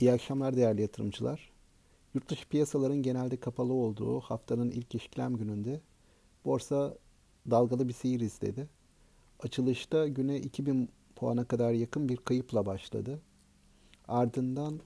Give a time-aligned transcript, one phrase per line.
[0.00, 1.50] İyi akşamlar değerli yatırımcılar.
[2.14, 5.80] Yurt dışı piyasaların genelde kapalı olduğu haftanın ilk işlem gününde
[6.44, 6.98] borsa
[7.50, 8.68] dalgalı bir seyir izledi.
[9.40, 13.20] Açılışta güne 2000 puana kadar yakın bir kayıpla başladı.
[14.08, 14.80] Ardından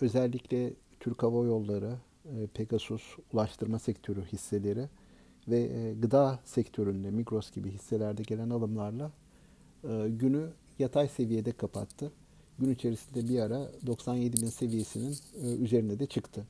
[0.00, 4.88] özellikle Türk Hava Yolları, e, Pegasus ulaştırma sektörü hisseleri
[5.48, 9.12] ve e, gıda sektöründe Migros gibi hisselerde gelen alımlarla
[9.84, 12.12] e, günü yatay seviyede kapattı
[12.58, 16.46] gün içerisinde bir ara 97 bin seviyesinin e, üzerine de çıktı.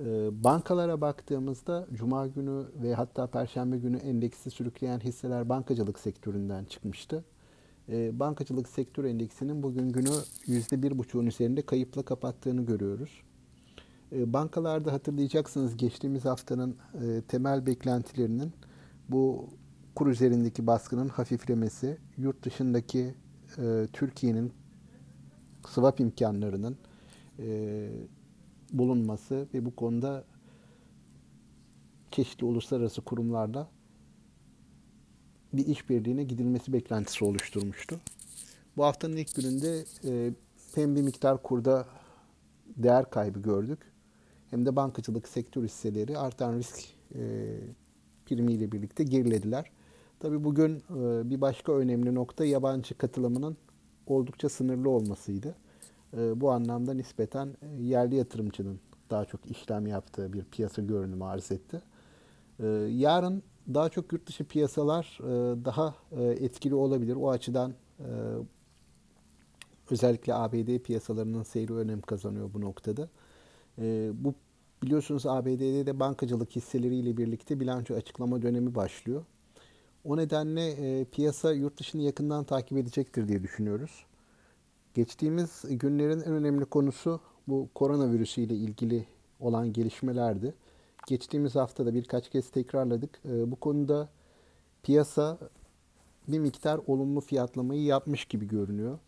[0.00, 0.04] E,
[0.44, 7.24] bankalara baktığımızda Cuma günü ve hatta Perşembe günü endeksi sürükleyen hisseler bankacılık sektöründen çıkmıştı.
[7.88, 10.10] E, bankacılık sektör endeksinin bugün günü
[10.46, 13.10] %1,5'un üzerinde kayıpla kapattığını görüyoruz.
[14.12, 16.76] Bankalarda hatırlayacaksınız geçtiğimiz haftanın
[17.28, 18.52] temel beklentilerinin
[19.08, 19.48] bu
[19.94, 23.14] kur üzerindeki baskının hafiflemesi, yurt dışındaki
[23.92, 24.52] Türkiye'nin
[25.68, 26.76] swap imkanlarının
[27.38, 27.88] e,
[28.72, 30.24] bulunması ve bu konuda
[32.10, 33.68] çeşitli uluslararası kurumlarla
[35.52, 38.00] bir işbirliğine gidilmesi beklentisi oluşturmuştu.
[38.76, 40.32] Bu haftanın ilk gününde e,
[40.74, 41.86] hem bir miktar kurda
[42.76, 43.78] değer kaybı gördük
[44.50, 47.20] hem de bankacılık sektör hisseleri artan risk e,
[48.26, 49.70] primiyle birlikte gerilediler.
[50.20, 53.56] Tabii bugün e, bir başka önemli nokta yabancı katılımının
[54.06, 55.54] oldukça sınırlı olmasıydı.
[56.16, 61.52] Ee, bu anlamda nispeten e, yerli yatırımcının daha çok işlem yaptığı bir piyasa görünümü arz
[61.52, 61.82] etti.
[62.60, 63.42] Ee, yarın
[63.74, 67.16] daha çok yurt dışı piyasalar e, daha e, etkili olabilir.
[67.16, 67.74] O açıdan
[69.90, 73.08] özellikle ABD piyasalarının seyri önem kazanıyor bu noktada.
[73.78, 74.34] Ee, bu
[74.82, 79.24] biliyorsunuz ABD'de de bankacılık hisseleriyle birlikte bilanço açıklama dönemi başlıyor.
[80.06, 84.06] O nedenle e, piyasa yurt dışını yakından takip edecektir diye düşünüyoruz.
[84.94, 89.06] Geçtiğimiz günlerin en önemli konusu bu koronavirüsü ile ilgili
[89.40, 90.54] olan gelişmelerdi.
[91.06, 93.20] Geçtiğimiz haftada birkaç kez tekrarladık.
[93.24, 94.08] E, bu konuda
[94.82, 95.38] piyasa
[96.28, 98.98] bir miktar olumlu fiyatlamayı yapmış gibi görünüyor.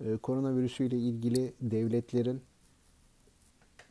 [0.00, 2.42] E, koronavirüsü ile ilgili devletlerin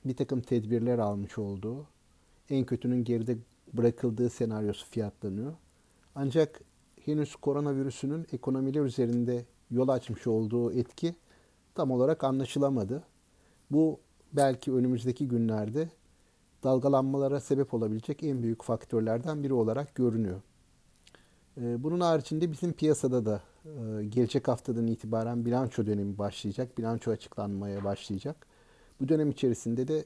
[0.05, 1.87] bir takım tedbirler almış olduğu,
[2.49, 3.37] en kötünün geride
[3.73, 5.53] bırakıldığı senaryosu fiyatlanıyor.
[6.15, 6.61] Ancak
[7.05, 11.15] henüz koronavirüsünün ekonomiler üzerinde yol açmış olduğu etki
[11.75, 13.03] tam olarak anlaşılamadı.
[13.71, 13.99] Bu
[14.33, 15.89] belki önümüzdeki günlerde
[16.63, 20.41] dalgalanmalara sebep olabilecek en büyük faktörlerden biri olarak görünüyor.
[21.57, 26.77] Ee, bunun haricinde bizim piyasada da e, gelecek haftadan itibaren bilanço dönemi başlayacak.
[26.77, 28.47] Bilanço açıklanmaya başlayacak.
[29.01, 30.05] Bu dönem içerisinde de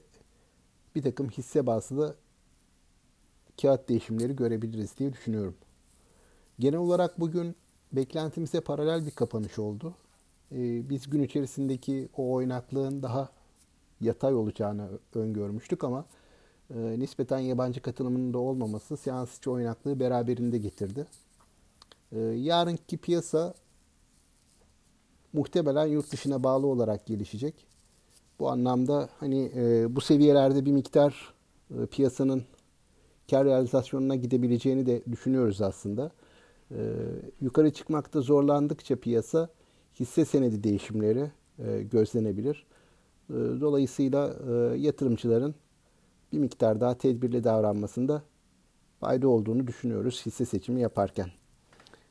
[0.95, 2.15] bir takım hisse bazlı
[3.61, 5.55] kağıt değişimleri görebiliriz diye düşünüyorum.
[6.59, 7.55] Genel olarak bugün
[7.91, 9.93] beklentimize paralel bir kapanış oldu.
[10.51, 13.29] Ee, biz gün içerisindeki o oynaklığın daha
[14.01, 16.05] yatay olacağını öngörmüştük ama
[16.75, 21.07] e, nispeten yabancı katılımının da olmaması seans içi oynaklığı beraberinde getirdi.
[22.11, 23.53] E, yarınki piyasa
[25.33, 27.67] muhtemelen yurt dışına bağlı olarak gelişecek.
[28.39, 31.33] Bu anlamda hani e, bu seviyelerde bir miktar
[31.71, 32.43] e, piyasanın
[33.29, 36.11] kar realizasyonuna gidebileceğini de düşünüyoruz aslında.
[36.71, 36.77] E,
[37.41, 39.49] yukarı çıkmakta zorlandıkça piyasa
[39.99, 42.65] hisse senedi değişimleri e, gözlenebilir.
[43.29, 45.55] E, dolayısıyla e, yatırımcıların
[46.33, 48.23] bir miktar daha tedbirli davranmasında
[48.99, 51.29] fayda olduğunu düşünüyoruz hisse seçimi yaparken.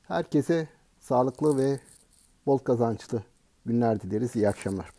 [0.03, 0.69] Herkese
[1.00, 1.81] sağlıklı ve
[2.47, 3.22] bol kazançlı
[3.66, 4.37] günler dileriz.
[4.37, 4.96] İyi akşamlar.